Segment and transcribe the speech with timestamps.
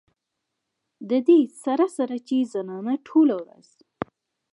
[1.09, 3.67] د دې سره سره چې زنانه ټوله ورځ